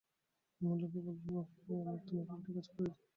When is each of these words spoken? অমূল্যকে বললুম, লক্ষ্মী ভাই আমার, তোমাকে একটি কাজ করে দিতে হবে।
অমূল্যকে 0.61 0.99
বললুম, 0.99 1.27
লক্ষ্মী 1.35 1.63
ভাই 1.67 1.79
আমার, 1.81 1.97
তোমাকে 1.99 2.29
একটি 2.31 2.51
কাজ 2.51 2.67
করে 2.67 2.87
দিতে 2.87 2.93
হবে। 2.93 2.99